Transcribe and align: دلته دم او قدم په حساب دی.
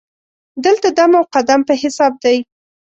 دلته 0.65 0.87
دم 0.97 1.11
او 1.19 1.23
قدم 1.33 1.61
په 1.67 1.73
حساب 1.81 2.13
دی. 2.23 2.37